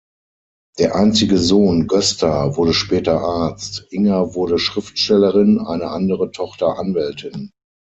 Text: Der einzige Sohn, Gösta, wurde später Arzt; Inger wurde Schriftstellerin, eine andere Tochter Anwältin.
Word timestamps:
Der 0.79 0.95
einzige 0.95 1.37
Sohn, 1.37 1.85
Gösta, 1.85 2.55
wurde 2.57 2.73
später 2.73 3.21
Arzt; 3.21 3.85
Inger 3.91 4.33
wurde 4.33 4.57
Schriftstellerin, 4.57 5.59
eine 5.59 5.89
andere 5.91 6.31
Tochter 6.31 6.79
Anwältin. 6.79 7.51